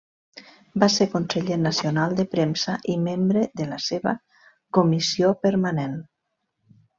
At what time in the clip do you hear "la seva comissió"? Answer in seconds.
3.75-5.31